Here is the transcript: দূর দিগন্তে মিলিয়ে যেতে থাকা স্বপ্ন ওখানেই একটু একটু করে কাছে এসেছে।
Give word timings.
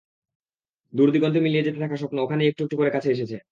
দূর 0.93 1.09
দিগন্তে 1.11 1.39
মিলিয়ে 1.41 1.65
যেতে 1.65 1.79
থাকা 1.79 1.95
স্বপ্ন 1.95 2.17
ওখানেই 2.19 2.49
একটু 2.49 2.61
একটু 2.63 2.75
করে 2.77 2.91
কাছে 2.91 3.09
এসেছে। 3.11 3.37